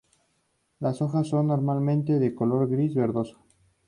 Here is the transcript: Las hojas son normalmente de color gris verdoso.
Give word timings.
Las 0.79 0.99
hojas 1.03 1.27
son 1.27 1.45
normalmente 1.45 2.17
de 2.17 2.33
color 2.33 2.67
gris 2.67 2.95
verdoso. 2.95 3.37